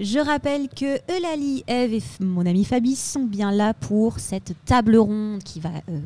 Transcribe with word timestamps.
Je 0.00 0.18
rappelle 0.18 0.70
que 0.70 0.98
Eulalie, 1.14 1.62
Eve 1.66 1.92
et 1.92 2.02
mon 2.20 2.46
ami 2.46 2.64
Fabi 2.64 2.96
sont 2.96 3.24
bien 3.24 3.52
là 3.52 3.74
pour 3.74 4.18
cette 4.18 4.54
table 4.64 4.96
ronde 4.96 5.42
qui 5.42 5.60
va 5.60 5.68
euh, 5.90 6.00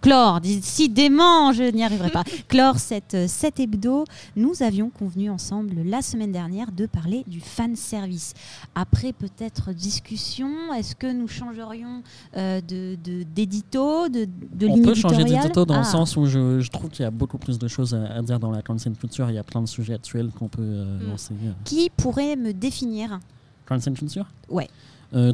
clore, 0.00 0.40
décidément, 0.40 1.52
je 1.52 1.64
n'y 1.64 1.84
arriverai 1.84 2.10
pas, 2.10 2.24
clore 2.48 2.78
cette, 2.78 3.14
euh, 3.14 3.26
cette 3.28 3.58
hebdo, 3.60 4.04
nous 4.36 4.62
avions 4.62 4.90
convenu 4.90 5.30
ensemble 5.30 5.82
la 5.84 6.02
semaine 6.02 6.32
dernière 6.32 6.70
de 6.72 6.86
parler 6.86 7.24
du 7.26 7.40
fan 7.40 7.74
service. 7.76 8.34
Après 8.74 9.12
peut-être 9.12 9.72
discussion, 9.72 10.72
est-ce 10.74 10.94
que 10.94 11.10
nous 11.10 11.28
changerions 11.28 12.02
euh, 12.36 12.60
de 12.60 12.96
d'édito, 13.34 14.08
de, 14.08 14.28
de, 14.52 14.66
On 14.68 14.82
peut 14.82 14.94
changer 14.94 15.24
d'édito 15.24 15.64
dans 15.64 15.74
le 15.74 15.80
ah. 15.80 15.84
sens 15.84 16.16
où 16.16 16.26
je, 16.26 16.60
je 16.60 16.70
trouve 16.70 16.90
qu'il 16.90 17.02
y 17.02 17.06
a 17.06 17.10
beaucoup 17.10 17.38
plus 17.38 17.58
de 17.58 17.68
choses 17.68 17.94
à, 17.94 18.22
dire 18.22 18.38
dans 18.38 18.50
la 18.50 18.62
cancel 18.62 18.92
culture. 18.94 19.28
Il 19.30 19.34
y 19.34 19.38
a 19.38 19.44
plein 19.44 19.62
de 19.62 19.66
sujets 19.66 19.94
actuels 19.94 20.30
qu'on 20.38 20.48
peut 20.48 20.62
euh, 20.62 20.98
mm. 20.98 21.10
lancer. 21.10 21.34
Qui 21.64 21.90
pourrait 21.90 22.36
me 22.36 22.52
définir 22.52 23.18
Cancel 23.66 23.94
culture 23.94 24.26
Ouais. 24.48 24.68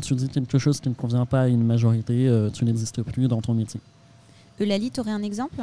tu 0.02 0.14
dis 0.14 0.28
quelque 0.28 0.58
chose 0.58 0.80
qui 0.80 0.88
ne 0.88 0.94
convient 0.94 1.26
pas 1.26 1.42
à 1.42 1.48
une 1.48 1.64
majorité, 1.64 2.48
tu 2.52 2.64
n'existes 2.64 3.02
plus 3.02 3.28
dans 3.28 3.40
ton 3.40 3.54
métier. 3.54 3.80
Eulalie, 4.60 4.90
tu 4.90 5.00
aurais 5.00 5.10
un 5.10 5.22
exemple 5.22 5.56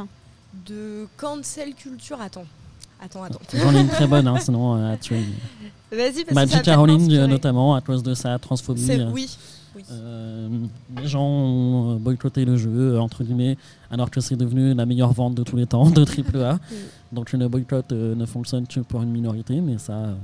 De 0.67 1.07
cancel 1.17 1.73
culture, 1.73 2.19
attends. 2.19 2.45
Attends, 3.03 3.23
attends. 3.23 3.39
J'en 3.53 3.73
ai 3.73 3.79
une 3.81 3.87
très 3.87 4.05
bonne, 4.05 4.27
hein, 4.27 4.37
sinon 4.41 4.75
euh, 4.75 4.95
tu 5.01 5.15
Vas-y, 5.91 6.23
parce 6.23 6.35
Magic 6.35 6.61
Caroline, 6.61 7.11
euh, 7.11 7.27
notamment, 7.27 7.73
à 7.73 7.81
cause 7.81 8.03
de 8.03 8.13
sa 8.13 8.37
transphobie. 8.37 8.91
Euh, 8.91 9.09
oui. 9.11 9.35
oui. 9.75 9.83
les 10.97 11.07
gens 11.07 11.23
ont 11.23 11.95
boycotté 11.95 12.45
le 12.45 12.57
jeu, 12.57 12.99
entre 12.99 13.23
guillemets, 13.23 13.57
alors 13.89 14.11
que 14.11 14.21
c'est 14.21 14.35
devenu 14.35 14.75
la 14.75 14.85
meilleure 14.85 15.13
vente 15.13 15.33
de 15.33 15.43
tous 15.43 15.55
les 15.55 15.65
temps 15.65 15.89
de 15.89 16.03
AAA. 16.03 16.59
Donc 17.11 17.31
le 17.31 17.47
boycott 17.47 17.91
ne 17.91 18.25
fonctionne 18.25 18.67
que 18.67 18.81
pour 18.81 19.01
une 19.01 19.09
minorité, 19.09 19.61
mais 19.61 19.79
ça, 19.79 20.15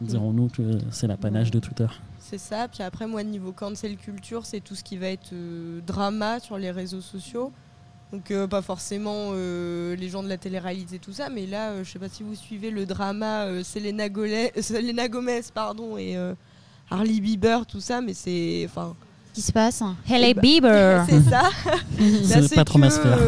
dirons-nous 0.00 0.48
que 0.48 0.78
c'est 0.90 1.06
l'apanage 1.06 1.50
de 1.50 1.60
Twitter. 1.60 1.86
C'est 2.18 2.38
ça. 2.38 2.66
Puis 2.66 2.82
après, 2.82 3.06
moi, 3.06 3.22
niveau 3.22 3.52
cancel 3.52 3.96
culture, 3.96 4.46
c'est 4.46 4.60
tout 4.60 4.74
ce 4.74 4.82
qui 4.82 4.96
va 4.96 5.08
être 5.08 5.34
drama 5.86 6.40
sur 6.40 6.56
les 6.56 6.70
réseaux 6.70 7.02
sociaux. 7.02 7.52
Donc 8.14 8.30
euh, 8.30 8.46
pas 8.46 8.62
forcément 8.62 9.30
euh, 9.32 9.96
les 9.96 10.08
gens 10.08 10.22
de 10.22 10.28
la 10.28 10.36
télé-réalité 10.36 11.00
tout 11.00 11.12
ça, 11.12 11.30
mais 11.30 11.46
là, 11.46 11.70
euh, 11.70 11.82
je 11.82 11.90
sais 11.90 11.98
pas 11.98 12.08
si 12.08 12.22
vous 12.22 12.36
suivez 12.36 12.70
le 12.70 12.86
drama 12.86 13.48
Selena, 13.64 14.06
Selena, 14.62 15.08
Gomez 15.08 15.40
pardon 15.52 15.98
et 15.98 16.16
Harley 16.92 17.18
Bieber, 17.18 17.66
tout 17.66 17.80
ça, 17.80 18.00
mais 18.00 18.14
c'est 18.14 18.66
enfin. 18.66 18.94
Qui 19.32 19.42
se 19.42 19.50
passe 19.50 19.82
Hailey 20.08 20.32
bah, 20.32 20.42
Bieber. 20.42 21.06
C'est 21.10 21.22
ça. 21.22 21.50
c'est 22.48 22.54
pas 22.54 22.64
trop 22.64 22.78
ma 22.78 22.88
sphère. 22.88 23.18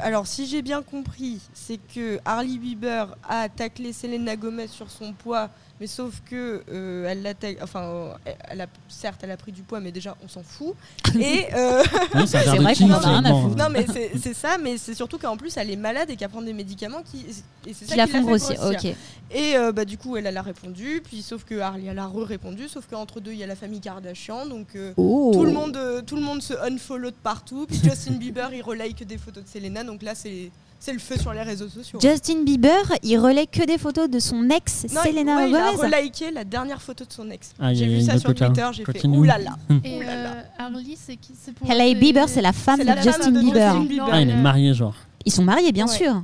alors 0.00 0.28
si 0.28 0.46
j'ai 0.46 0.62
bien 0.62 0.82
compris, 0.82 1.40
c'est 1.52 1.80
que 1.92 2.20
Harley 2.24 2.58
Bieber 2.58 3.08
a 3.28 3.48
taclé 3.48 3.92
Selena 3.92 4.36
Gomez 4.36 4.68
sur 4.68 4.88
son 4.88 5.14
poids 5.14 5.50
mais 5.80 5.86
sauf 5.86 6.22
que 6.28 6.62
euh, 6.70 7.06
elle 7.06 7.36
enfin, 7.62 8.14
elle 8.48 8.62
a, 8.62 8.66
certes, 8.88 9.20
elle 9.22 9.30
a 9.30 9.36
pris 9.36 9.52
du 9.52 9.62
poids, 9.62 9.80
mais 9.80 9.92
déjà, 9.92 10.16
on 10.24 10.28
s'en 10.28 10.42
fout. 10.42 10.74
Et 11.20 11.46
euh, 11.54 11.82
c'est 12.26 12.44
vrai 12.44 12.74
qu'on 12.74 12.90
en 12.90 12.94
a 12.94 13.20
rien 13.20 13.24
à 13.24 13.42
foutre. 13.42 13.56
Non, 13.56 13.68
mais 13.70 13.86
c'est 14.18 14.34
ça, 14.34 14.56
mais 14.58 14.78
c'est 14.78 14.94
surtout 14.94 15.18
qu'en 15.18 15.36
plus, 15.36 15.56
elle 15.56 15.70
est 15.70 15.76
malade 15.76 16.08
et 16.10 16.16
qu'elle 16.16 16.30
prend 16.30 16.42
des 16.42 16.54
médicaments 16.54 17.02
qui, 17.02 17.26
et 17.66 17.74
c'est 17.74 17.84
ça 17.84 17.92
qui 17.92 17.98
la 17.98 18.06
font 18.06 18.22
grossir. 18.22 18.58
Ok. 18.62 18.84
Et 19.30 19.56
euh, 19.56 19.72
bah 19.72 19.84
du 19.84 19.98
coup, 19.98 20.16
elle, 20.16 20.26
elle 20.26 20.36
a 20.36 20.42
répondu, 20.42 21.02
puis 21.04 21.20
sauf 21.20 21.44
que 21.44 21.58
Harley, 21.58 21.86
elle 21.90 21.98
a 21.98 22.06
re-répondu, 22.06 22.68
sauf 22.68 22.86
qu'entre 22.86 23.20
deux, 23.20 23.32
il 23.32 23.38
y 23.38 23.42
a 23.44 23.46
la 23.46 23.56
famille 23.56 23.80
Kardashian, 23.80 24.46
donc 24.46 24.68
oh. 24.96 25.30
tout 25.34 25.44
le 25.44 25.52
monde, 25.52 26.04
tout 26.06 26.16
le 26.16 26.22
monde 26.22 26.42
se 26.42 26.54
unfollow 26.54 27.10
de 27.10 27.16
partout. 27.22 27.66
Puis 27.66 27.80
Justin 27.82 28.14
Bieber, 28.14 28.54
il 28.54 28.62
relike 28.62 29.04
des 29.06 29.18
photos 29.18 29.44
de 29.44 29.48
Selena, 29.48 29.84
donc 29.84 30.02
là, 30.02 30.14
c'est 30.14 30.50
c'est 30.86 30.92
le 30.92 31.00
feu 31.00 31.16
sur 31.18 31.32
les 31.32 31.42
réseaux 31.42 31.68
sociaux. 31.68 31.98
Justin 32.00 32.44
Bieber, 32.44 32.80
il 33.02 33.18
relaie 33.18 33.48
que 33.48 33.66
des 33.66 33.76
photos 33.76 34.08
de 34.08 34.20
son 34.20 34.48
ex, 34.50 34.86
Selena 34.86 35.38
ouais, 35.38 35.50
Gomez. 35.50 35.64
Il 35.74 35.94
a 35.94 35.98
reliké 35.98 36.30
la 36.30 36.44
dernière 36.44 36.80
photo 36.80 37.04
de 37.04 37.12
son 37.12 37.28
ex. 37.28 37.54
Ah, 37.58 37.74
j'ai 37.74 37.86
vu 37.86 38.02
ça 38.02 38.18
sur 38.18 38.32
Twitter, 38.32 38.68
j'ai 38.72 38.84
fait 38.84 39.04
oulala. 39.04 39.56
Et 39.84 40.00
euh, 40.04 40.42
Harley, 40.56 40.94
c'est 40.96 41.16
qui 41.16 41.32
c'est 41.36 41.52
pour 41.52 41.68
Hailey 41.68 41.96
Bieber, 41.96 42.28
c'est 42.28 42.40
la 42.40 42.52
femme 42.52 42.78
de, 42.78 43.02
Justin, 43.02 43.32
Bieber. 43.32 43.74
Ah, 44.12 44.22
il 44.22 44.30
est 44.30 44.36
marié, 44.36 44.74
genre. 44.74 44.94
Ils 45.24 45.32
sont 45.32 45.42
mariés, 45.42 45.72
bien 45.72 45.88
sûr. 45.88 46.22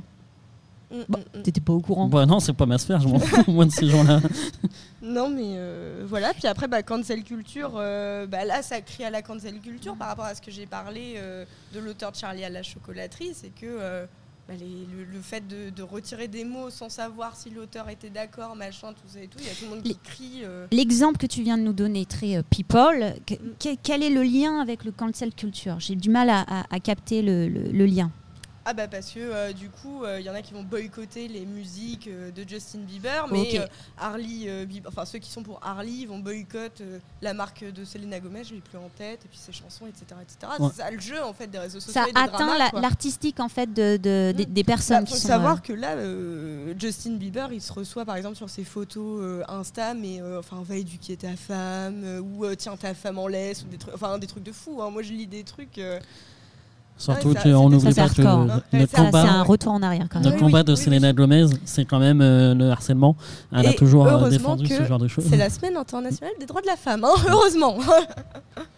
Mm, 0.89 0.95
mm, 0.95 1.39
mm. 1.39 1.41
T'étais 1.43 1.59
pas 1.59 1.73
au 1.73 1.81
courant 1.81 2.07
bah 2.07 2.25
Non, 2.25 2.39
c'est 2.39 2.53
pas 2.53 2.65
ma 2.65 2.77
sphère, 2.77 3.01
je 3.01 3.07
m'en 3.09 3.19
fous 3.19 3.51
moi 3.51 3.65
de 3.65 3.71
ces 3.71 3.89
gens-là. 3.89 4.21
non, 5.01 5.27
mais 5.27 5.55
euh, 5.57 6.05
voilà. 6.07 6.33
Puis 6.33 6.47
après, 6.47 6.69
bah, 6.69 6.83
cancel 6.83 7.23
culture, 7.25 7.73
euh, 7.75 8.27
bah, 8.27 8.45
là, 8.45 8.61
ça 8.61 8.79
crie 8.79 9.03
à 9.03 9.09
la 9.09 9.21
cancel 9.21 9.59
culture 9.59 9.97
par 9.97 10.07
rapport 10.07 10.25
à 10.25 10.35
ce 10.35 10.41
que 10.41 10.51
j'ai 10.51 10.67
parlé 10.67 11.19
de 11.73 11.79
l'auteur 11.81 12.13
de 12.13 12.15
Charlie 12.15 12.45
à 12.45 12.49
la 12.49 12.63
chocolaterie. 12.63 13.33
C'est 13.33 13.53
que 13.53 14.05
bah, 14.47 14.55
le, 14.59 15.21
fait 15.21 15.47
de, 15.47 15.83
retirer 15.83 16.27
des 16.27 16.43
mots 16.43 16.69
sans 16.69 16.89
savoir 16.89 17.35
si 17.35 17.49
l'auteur 17.49 17.89
était 17.89 18.09
d'accord, 18.09 18.55
machin, 18.55 18.93
tout 18.93 19.07
ça 19.07 19.21
et 19.21 19.27
tout, 19.27 19.37
il 19.39 19.45
y 19.45 19.49
a 19.49 19.53
tout 19.53 19.63
le 19.65 19.69
monde 19.69 19.83
qui 19.83 19.97
crie. 19.97 20.41
Euh. 20.43 20.67
L'exemple 20.71 21.17
que 21.17 21.27
tu 21.27 21.43
viens 21.43 21.57
de 21.57 21.63
nous 21.63 21.73
donner, 21.73 22.05
très 22.05 22.37
euh, 22.37 22.43
people, 22.49 23.15
quel 23.59 24.03
est 24.03 24.09
le 24.09 24.23
lien 24.23 24.59
avec 24.59 24.83
le 24.83 24.91
cancel 24.91 25.33
culture? 25.33 25.79
J'ai 25.79 25.95
du 25.95 26.09
mal 26.09 26.29
à, 26.29 26.79
capter 26.79 27.21
le 27.21 27.85
lien. 27.85 28.11
Ah 28.65 28.73
bah 28.73 28.87
parce 28.87 29.11
que 29.11 29.19
euh, 29.19 29.51
du 29.51 29.69
coup, 29.69 30.03
il 30.03 30.07
euh, 30.07 30.19
y 30.21 30.29
en 30.29 30.33
a 30.33 30.41
qui 30.41 30.53
vont 30.53 30.63
boycotter 30.63 31.27
les 31.27 31.45
musiques 31.45 32.07
euh, 32.07 32.31
de 32.31 32.47
Justin 32.47 32.79
Bieber, 32.79 33.27
mais 33.29 33.59
Harley, 33.97 34.47
enfin 34.87 35.03
ceux 35.03 35.19
qui 35.19 35.29
sont 35.29 35.43
pour 35.43 35.59
Harley 35.61 36.05
vont 36.05 36.19
boycotter 36.19 36.85
la 37.21 37.33
marque 37.33 37.65
de 37.65 37.83
Selena 37.83 38.21
Gomez, 38.21 38.45
je 38.45 38.53
l'ai 38.53 38.61
plus 38.61 38.77
en 38.77 38.89
tête, 38.97 39.25
et 39.25 39.27
puis 39.27 39.37
ses 39.37 39.51
chansons, 39.51 39.85
etc. 39.87 40.05
etc. 40.21 40.53
C'est 40.57 40.81
ça 40.81 40.91
le 40.91 40.99
jeu 40.99 41.21
en 41.21 41.33
fait 41.33 41.47
des 41.47 41.59
réseaux 41.59 41.81
sociaux. 41.81 41.93
Ça 41.93 42.05
atteint 42.15 42.57
l'artistique 42.79 43.41
en 43.41 43.49
fait 43.49 43.73
de, 43.73 43.97
de, 43.97 44.31
des, 44.31 44.63
personnes. 44.63 45.03
Il 45.07 45.11
bah, 45.11 45.17
faut 45.17 45.27
savoir 45.27 45.61
que 45.61 45.73
là, 45.73 45.97
Justin 46.79 47.17
Bieber, 47.17 47.51
il 47.51 47.61
se 47.61 47.73
reçoit 47.73 48.05
par 48.05 48.15
exemple 48.15 48.37
sur 48.37 48.49
ses 48.49 48.63
photos 48.63 49.43
Insta, 49.49 49.93
mais 49.93 50.21
enfin 50.39 50.63
va 50.63 50.77
éduquer 50.77 51.17
ta 51.17 51.35
femme, 51.35 52.21
ou 52.21 52.45
tiens 52.55 52.77
ta 52.77 52.93
femme 52.93 53.19
en 53.19 53.27
laisse, 53.27 53.63
ou 53.63 53.67
des 53.67 53.77
trucs, 53.77 53.93
enfin 53.93 54.17
des 54.19 54.27
trucs 54.27 54.43
de 54.43 54.53
fou. 54.53 54.81
Hein. 54.81 54.89
Moi 54.89 55.01
je 55.01 55.11
lis 55.11 55.27
des 55.27 55.43
trucs. 55.43 55.81
Surtout 56.97 57.33
qu'on 57.33 57.69
n'oublie 57.69 57.93
pas 57.93 58.09
que 58.09 58.21
notre 58.21 58.95
combat, 58.95 59.21
c'est 59.23 59.29
un 59.29 59.43
retour 59.43 59.71
en 59.71 59.81
arrière 59.81 60.07
quand 60.09 60.21
même. 60.21 60.39
combat 60.39 60.63
de 60.63 60.75
Selena 60.75 61.13
Gomez, 61.13 61.47
c'est 61.65 61.85
quand 61.85 61.99
même 61.99 62.21
euh, 62.21 62.53
le 62.53 62.69
harcèlement. 62.69 63.15
Elle 63.51 63.67
a 63.67 63.73
toujours 63.73 64.07
euh, 64.07 64.29
défendu 64.29 64.67
ce 64.67 64.85
genre 64.85 64.99
de 64.99 65.07
choses. 65.07 65.25
C'est 65.29 65.37
la 65.37 65.49
semaine 65.49 65.77
internationale 65.77 66.33
des 66.39 66.45
droits 66.45 66.61
de 66.61 66.67
la 66.67 66.77
femme, 66.77 67.03
hein, 67.03 67.13
heureusement. 67.29 67.77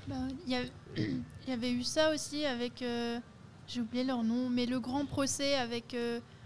Bah, 0.07 0.15
il 0.47 0.53
y, 1.47 1.51
avait 1.51 1.71
eu 1.71 1.81
ça 1.81 2.13
aussi 2.13 2.45
avec, 2.45 2.83
euh, 2.83 3.17
j'ai 3.67 3.81
oublié 3.81 4.03
leur 4.03 4.23
nom, 4.23 4.49
mais 4.51 4.67
le 4.67 4.79
grand 4.79 5.05
procès 5.05 5.55
avec 5.55 5.95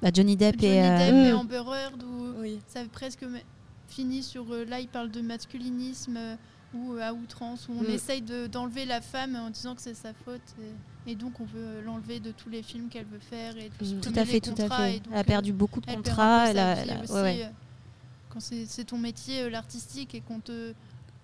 bah, 0.02 0.10
Johnny 0.14 0.38
Depp, 0.38 0.64
et, 0.64 0.76
et, 0.78 1.34
Amber 1.34 1.58
Heard, 1.58 2.02
où 2.02 2.46
ça 2.68 2.80
avait 2.80 2.88
presque 2.88 3.26
fini 3.90 4.24
sur, 4.24 4.46
là 4.68 4.80
il 4.80 4.88
parle 4.88 5.12
de 5.12 5.20
masculinisme 5.20 6.18
ou 6.74 6.94
à 7.02 7.14
outrance, 7.14 7.68
où 7.68 7.74
on 7.74 7.84
mm. 7.84 7.92
essaye 7.92 8.22
d'enlever 8.52 8.86
la 8.86 9.02
femme 9.02 9.36
en 9.36 9.50
disant 9.50 9.76
que 9.76 9.82
c'est 9.82 9.94
sa 9.94 10.14
faute. 10.14 10.42
Et 11.08 11.16
donc 11.16 11.40
on 11.40 11.46
veut 11.46 11.82
l'enlever 11.86 12.20
de 12.20 12.32
tous 12.32 12.50
les 12.50 12.62
films 12.62 12.90
qu'elle 12.90 13.06
veut 13.06 13.20
faire 13.20 13.58
et 13.58 13.72
tout 13.80 14.12
à 14.16 14.26
fait, 14.26 14.40
tout 14.40 14.54
à 14.58 14.70
fait. 14.70 15.02
elle 15.12 15.18
a 15.18 15.24
perdu 15.24 15.54
beaucoup 15.54 15.82
de 15.82 15.86
contrats. 15.86 16.50
Elle 16.50 16.60
a, 16.60 16.78
euh, 16.78 17.44
Quand 18.30 18.40
c'est 18.40 18.84
ton 18.84 18.98
métier, 18.98 19.44
euh, 19.44 19.50
l'artistique, 19.50 20.14
et 20.14 20.22
qu'on 20.22 20.40
te 20.40 20.74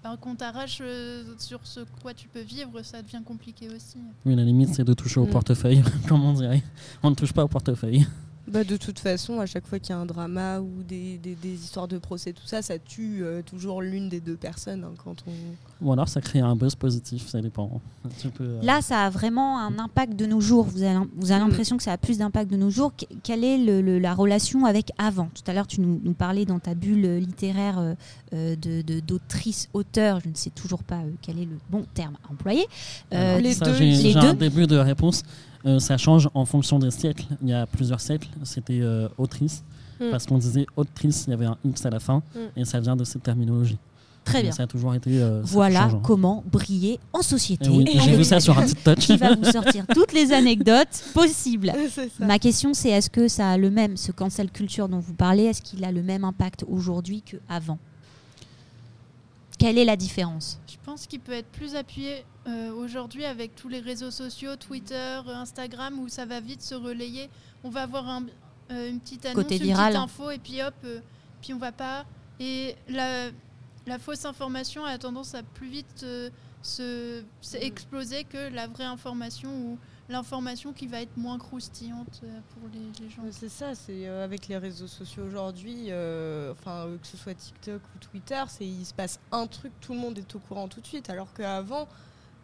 ben, 0.03 0.17
qu'on 0.17 0.35
t'arrache 0.35 0.79
euh, 0.81 1.23
sur 1.39 1.59
ce 1.63 1.79
quoi 2.01 2.13
tu 2.13 2.27
peux 2.27 2.41
vivre, 2.41 2.81
ça 2.83 3.01
devient 3.01 3.22
compliqué 3.25 3.67
aussi. 3.69 3.97
Oui, 4.25 4.35
la 4.35 4.44
limite, 4.44 4.73
c'est 4.73 4.83
de 4.83 4.94
toucher 4.94 5.19
au 5.19 5.25
mm. 5.25 5.31
portefeuille, 5.31 5.83
comme 6.07 6.23
on 6.23 6.33
dirait. 6.33 6.63
On 7.03 7.09
ne 7.09 7.16
touche 7.16 7.33
pas 7.33 7.44
au 7.44 7.47
portefeuille. 7.47 8.06
Bah, 8.47 8.63
de 8.63 8.78
toute 8.78 9.00
façon, 9.00 9.39
à 9.39 9.47
chaque 9.47 9.66
fois 9.66 9.79
qu'il 9.79 9.89
y 9.89 9.94
a 9.94 9.97
un 9.97 10.06
drama 10.06 10.59
ou 10.59 10.83
des, 10.88 11.17
des, 11.17 11.53
histoires 11.53 11.88
de 11.88 11.97
procès, 11.97 12.31
tout 12.31 12.45
ça, 12.45 12.61
ça 12.61 12.78
tue 12.78 13.23
euh, 13.23 13.41
toujours 13.41 13.81
l'une 13.81 14.07
des 14.07 14.19
deux 14.19 14.35
personnes. 14.35 14.83
Hein, 14.83 14.94
quand 15.03 15.16
on... 15.28 15.31
Ou 15.85 15.91
alors 15.91 16.07
ça 16.07 16.22
crée 16.22 16.41
un 16.41 16.56
buzz 16.56 16.75
positif, 16.75 17.27
ça 17.27 17.42
dépend. 17.42 17.81
Euh, 18.42 18.62
Là, 18.62 18.83
ça 18.83 19.06
a 19.06 19.09
vraiment 19.09 19.59
un 19.59 19.80
impact 19.80 20.15
de 20.15 20.27
nos 20.27 20.42
jours. 20.42 20.65
Vous 20.65 20.83
avez, 20.83 21.00
vous 21.15 21.31
avez 21.31 21.44
mm. 21.44 21.47
l'impression 21.47 21.77
que 21.77 21.83
ça 21.83 21.92
a 21.92 21.97
plus 21.97 22.19
d'impact 22.19 22.51
de 22.51 22.57
nos 22.57 22.69
jours. 22.69 22.94
Quelle 23.24 23.44
est 23.44 23.57
le, 23.57 23.97
la 23.97 24.13
relation 24.13 24.65
avec 24.65 24.92
avant? 25.00 25.30
Tout 25.33 25.50
à 25.50 25.53
l'heure, 25.53 25.68
tu 25.68 25.81
nous, 25.81 26.00
nous, 26.03 26.13
parlais 26.13 26.45
dans 26.45 26.59
ta 26.59 26.75
bulle 26.75 27.18
littéraire 27.18 27.95
euh, 28.33 28.56
d'autrice-auteur. 29.07 30.19
Je 30.24 30.30
ne 30.30 30.36
sais 30.36 30.51
toujours 30.51 30.83
pas 30.83 31.01
quel 31.24 31.39
est 31.39 31.45
le 31.45 31.57
bon 31.71 31.83
terme 31.95 32.15
à 32.27 32.31
employer. 32.31 32.68
les 33.12 33.56
deux. 33.56 33.74
J'ai 33.74 34.15
un 34.15 34.36
début 34.36 34.68
de 34.68 34.77
réponse. 34.77 35.24
Euh, 35.65 35.79
ça 35.79 35.97
change 35.97 36.29
en 36.33 36.45
fonction 36.45 36.79
des 36.79 36.91
siècles. 36.91 37.25
Il 37.41 37.50
y 37.50 37.53
a 37.53 37.65
plusieurs 37.65 38.01
siècles, 38.01 38.29
c'était 38.44 38.81
euh, 38.81 39.07
autrice, 39.17 39.63
hmm. 40.00 40.12
parce 40.12 40.25
qu'on 40.25 40.38
disait 40.38 40.65
autrice, 40.75 41.25
il 41.27 41.31
y 41.31 41.33
avait 41.33 41.45
un 41.45 41.57
X 41.65 41.85
à 41.85 41.89
la 41.89 42.00
fin, 42.00 42.21
hmm. 42.35 42.59
et 42.59 42.65
ça 42.65 42.79
vient 42.79 42.95
de 42.95 43.03
cette 43.03 43.23
terminologie. 43.23 43.77
Très 44.25 44.41
bien. 44.41 44.51
Ça 44.51 44.63
a 44.63 44.67
toujours 44.67 44.95
été. 44.95 45.21
Euh, 45.21 45.41
voilà 45.44 45.91
comment 46.01 46.44
briller 46.51 47.00
en 47.13 47.21
société. 47.21 47.69
Eh 47.71 48.00
j'ai 48.00 48.17
vu 48.17 48.23
ça 48.23 48.39
sur 48.39 48.57
un 48.57 48.65
TikTok. 48.65 48.97
Qui 48.97 49.17
va 49.17 49.35
vous 49.35 49.45
sortir 49.45 49.85
toutes 49.94 50.13
les 50.13 50.33
anecdotes 50.33 51.03
possibles. 51.13 51.71
Ma 52.19 52.39
question, 52.39 52.73
c'est 52.73 52.89
est-ce 52.89 53.11
que 53.11 53.27
ça 53.27 53.51
a 53.51 53.57
le 53.57 53.69
même, 53.69 53.97
ce 53.97 54.11
cancel 54.11 54.50
culture 54.50 54.89
dont 54.89 55.00
vous 55.00 55.13
parlez, 55.13 55.44
est-ce 55.44 55.61
qu'il 55.61 55.85
a 55.85 55.91
le 55.91 56.01
même 56.01 56.23
impact 56.23 56.65
aujourd'hui 56.68 57.21
qu'avant? 57.21 57.77
Quelle 59.57 59.78
est 59.78 59.86
la 59.86 59.96
différence? 59.96 60.60
Je 60.68 60.75
pense 60.84 61.07
qu'il 61.07 61.19
peut 61.19 61.31
être 61.31 61.50
plus 61.52 61.75
appuyé 61.75 62.25
euh, 62.48 62.72
aujourd'hui 62.74 63.25
avec 63.25 63.56
tous 63.56 63.69
les 63.69 63.80
réseaux 63.80 64.12
sociaux, 64.12 64.56
Twitter, 64.56 65.19
Instagram, 65.28 66.00
où 66.00 66.07
ça 66.10 66.25
va 66.25 66.40
vite 66.40 66.62
se 66.62 66.75
relayer. 66.75 67.30
On 67.63 67.69
va 67.69 67.84
avoir 67.84 68.07
un, 68.07 68.25
euh, 68.72 68.90
une 68.90 69.00
petite 69.00 69.25
annonce, 69.25 69.44
une 69.44 69.48
petite 69.48 69.75
info, 69.78 70.31
et 70.31 70.38
puis 70.38 70.62
hop, 70.62 70.74
euh, 70.84 71.00
puis 71.42 71.54
on 71.54 71.57
va 71.57 71.72
pas. 71.72 72.06
Et 72.40 72.75
la, 72.90 73.30
la 73.88 74.00
fausse 74.00 74.25
information 74.25 74.84
a 74.86 74.98
tendance 74.98 75.34
à 75.36 75.44
plus 75.44 75.69
vite 75.69 76.02
euh, 76.04 76.30
se, 76.62 77.24
se 77.42 77.57
exploser 77.57 78.24
que 78.24 78.54
la 78.54 78.68
vraie 78.68 78.84
information 78.84 79.78
l'information 80.10 80.72
qui 80.74 80.88
va 80.88 81.02
être 81.02 81.18
moins 81.18 81.38
croustillante 81.40 82.22
euh, 82.24 82.40
pour 82.54 82.69
les, 82.74 83.04
les 83.04 83.10
gens. 83.10 83.24
C'est 83.31 83.50
ça, 83.50 83.74
c'est 83.74 84.07
euh, 84.07 84.24
avec 84.24 84.48
les 84.48 84.57
réseaux 84.57 84.88
sociaux 84.88 85.24
aujourd'hui, 85.28 85.88
euh, 85.90 86.52
enfin 86.52 86.86
euh, 86.88 86.98
que 86.98 87.07
ce 87.07 87.18
soit 87.18 87.34
TikTok 87.34 87.81
ou 87.96 88.00
Twitter, 88.12 88.44
c'est 88.48 88.66
il 88.66 88.86
se 88.86 88.94
passe 88.94 89.19
un 89.31 89.48
truc, 89.48 89.72
tout 89.81 89.94
le 89.94 90.00
monde 90.00 90.18
est 90.18 90.36
au 90.36 90.40
courant 90.40 90.68
tout 90.68 90.80
de 90.81 90.86
suite, 90.88 91.10
alors 91.10 91.34
qu'avant, 91.34 91.88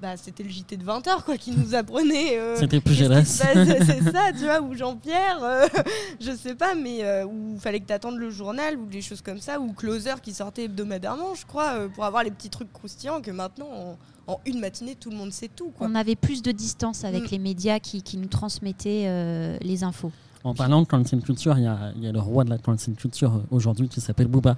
bah, 0.01 0.17
c'était 0.17 0.41
le 0.41 0.49
JT 0.49 0.77
de 0.77 0.83
20h 0.83 1.23
quoi 1.23 1.37
qui 1.37 1.51
nous 1.51 1.75
apprenait. 1.75 2.39
euh, 2.39 2.55
C'était 2.59 2.81
plus 2.81 2.95
gélasse. 2.95 3.43
c'est 3.53 4.01
ça, 4.11 4.31
tu 4.33 4.45
vois, 4.45 4.59
ou 4.59 4.73
Jean-Pierre, 4.73 5.43
euh, 5.43 5.67
je 6.19 6.31
sais 6.31 6.55
pas, 6.55 6.73
mais 6.73 7.03
euh, 7.05 7.25
où 7.25 7.51
il 7.53 7.59
fallait 7.59 7.79
que 7.79 7.85
tu 7.85 7.93
attendes 7.93 8.17
le 8.17 8.31
journal 8.31 8.75
ou 8.77 8.87
des 8.87 9.03
choses 9.03 9.21
comme 9.21 9.39
ça, 9.39 9.59
ou 9.59 9.71
Closer 9.73 10.15
qui 10.23 10.33
sortait 10.33 10.63
hebdomadairement, 10.63 11.35
je 11.35 11.45
crois, 11.45 11.73
euh, 11.73 11.87
pour 11.87 12.03
avoir 12.05 12.23
les 12.23 12.31
petits 12.31 12.49
trucs 12.49 12.73
croustillants 12.73 13.21
que 13.21 13.29
maintenant, 13.29 13.67
en, 13.71 13.97
en 14.27 14.39
une 14.45 14.59
matinée, 14.59 14.95
tout 14.95 15.09
le 15.09 15.17
monde 15.17 15.31
sait 15.31 15.49
tout. 15.49 15.71
Quoi. 15.71 15.87
On 15.89 15.95
avait 15.95 16.15
plus 16.15 16.41
de 16.41 16.51
distance 16.51 17.03
avec 17.03 17.23
Mm. 17.23 17.31
les 17.31 17.39
médias 17.39 17.79
qui, 17.79 18.01
qui 18.03 18.17
nous 18.17 18.27
transmettaient 18.27 19.05
euh, 19.07 19.57
les 19.61 19.83
infos. 19.83 20.11
En 20.43 20.55
parlant 20.55 20.81
de 20.81 20.87
cancel 20.87 21.21
culture, 21.21 21.55
il 21.57 21.65
y 21.65 21.67
a, 21.67 21.91
il 21.95 22.03
y 22.03 22.07
a 22.07 22.11
le 22.11 22.19
roi 22.19 22.43
de 22.43 22.49
la 22.49 22.57
cancel 22.57 22.95
culture 22.95 23.35
euh, 23.35 23.39
aujourd'hui 23.55 23.87
qui 23.87 24.01
s'appelle 24.01 24.27
Booba. 24.27 24.57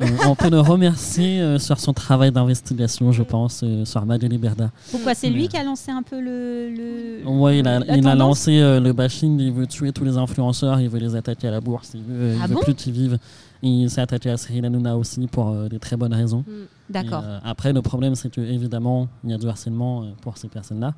Euh, 0.00 0.06
on 0.26 0.34
peut 0.34 0.50
le 0.50 0.58
remercier 0.60 1.40
euh, 1.40 1.58
sur 1.60 1.78
son 1.78 1.92
travail 1.92 2.32
d'investigation, 2.32 3.12
je 3.12 3.22
pense, 3.22 3.60
euh, 3.62 3.84
sur 3.84 4.04
Madeleine 4.04 4.36
Berda. 4.38 4.72
Pourquoi 4.90 5.14
c'est 5.14 5.30
lui 5.30 5.46
qui 5.46 5.56
a 5.56 5.62
lancé 5.62 5.92
un 5.92 6.02
peu 6.02 6.20
le. 6.20 6.70
le- 6.70 7.28
Ouais, 7.28 7.60
il 7.60 7.68
a, 7.68 7.78
la 7.78 7.96
il 7.96 8.06
a 8.06 8.10
tendance 8.12 8.18
lancé 8.48 8.80
le 8.80 8.92
bashing, 8.92 9.38
il 9.38 9.52
veut 9.52 9.66
tuer 9.68 9.92
tous 9.92 10.04
les 10.04 10.16
influenceurs, 10.16 10.80
il 10.80 10.88
veut 10.88 10.98
les 10.98 11.14
attaquer 11.14 11.46
à 11.48 11.50
la 11.52 11.60
bourse, 11.60 11.92
il 11.94 12.02
veut, 12.02 12.34
il 12.34 12.40
Ah 12.42 12.46
veut 12.48 12.56
plus 12.56 12.74
qu'ils 12.74 12.92
vivent. 12.92 13.18
Il 13.62 13.88
s'est 13.90 14.00
attaqué 14.00 14.28
à 14.28 14.36
Cyril 14.36 14.64
Hanouna 14.66 14.96
aussi 14.96 15.24
pour 15.28 15.54
des 15.68 15.78
très 15.78 15.96
bonnes 15.96 16.14
raisons. 16.14 16.44
D'accord. 16.90 17.22
Et, 17.22 17.26
euh, 17.28 17.38
après, 17.44 17.72
le 17.72 17.80
problème, 17.80 18.16
c'est 18.16 18.28
que 18.28 18.40
évidemment, 18.40 19.06
il 19.22 19.30
y 19.30 19.34
a 19.34 19.38
du 19.38 19.46
harcèlement 19.48 20.04
pour 20.20 20.36
ces 20.36 20.48
personnes-là, 20.48 20.94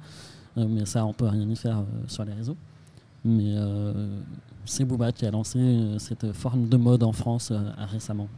mais 0.56 0.86
ça, 0.86 1.04
on 1.04 1.12
peut 1.12 1.26
rien 1.28 1.46
y 1.46 1.56
faire 1.56 1.82
sur 2.08 2.24
les 2.24 2.32
réseaux. 2.32 2.56
Mais 3.24 3.54
euh, 3.56 4.20
c'est 4.64 4.84
Booba 4.84 5.12
qui 5.12 5.24
a 5.26 5.30
lancé 5.30 5.58
euh, 5.58 5.98
cette 5.98 6.32
forme 6.32 6.68
de 6.68 6.76
mode 6.76 7.02
en 7.02 7.12
France 7.12 7.50
euh, 7.50 7.58
récemment. 7.90 8.28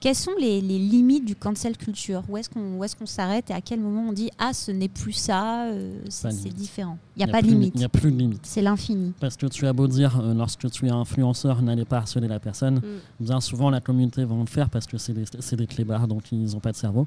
Quelles 0.00 0.14
sont 0.14 0.34
les, 0.38 0.60
les 0.60 0.78
limites 0.78 1.24
du 1.24 1.34
cancel 1.34 1.76
culture? 1.76 2.22
Où 2.28 2.36
est-ce 2.38 2.48
qu'on 2.96 3.06
s'arrête 3.06 3.50
et 3.50 3.52
à 3.52 3.60
quel 3.60 3.80
moment 3.80 4.06
on 4.08 4.12
dit 4.12 4.30
Ah, 4.38 4.52
ce 4.52 4.70
n'est 4.70 4.88
plus 4.88 5.12
ça, 5.12 5.64
euh, 5.66 5.92
c'est 6.08 6.54
différent 6.54 6.98
Il 7.16 7.24
n'y 7.24 7.28
a, 7.28 7.32
pas 7.32 7.42
de 7.42 7.48
limite. 7.48 7.72
Il 7.74 7.78
n'y 7.78 7.84
a 7.84 7.88
plus 7.88 8.12
de 8.12 8.16
limite. 8.16 8.40
C'est 8.44 8.62
l'infini. 8.62 9.12
Parce 9.18 9.36
que 9.36 9.46
tu 9.46 9.66
as 9.66 9.72
beau 9.72 9.88
dire, 9.88 10.20
euh, 10.20 10.34
lorsque 10.34 10.70
tu 10.70 10.86
es 10.86 10.90
influenceur, 10.90 11.62
n'allez 11.62 11.84
pas 11.84 11.98
harceler 11.98 12.28
la 12.28 12.38
personne, 12.38 12.76
Mm. 12.76 12.80
bien 13.24 13.40
souvent 13.40 13.70
la 13.70 13.80
communauté 13.80 14.24
va 14.24 14.36
le 14.36 14.46
faire 14.46 14.70
parce 14.70 14.86
que 14.86 14.98
c'est 14.98 15.12
des, 15.14 15.24
des 15.56 15.66
clébards, 15.66 16.06
donc 16.06 16.30
ils 16.30 16.52
n'ont 16.52 16.60
pas 16.60 16.70
de 16.72 16.76
cerveau. 16.76 17.06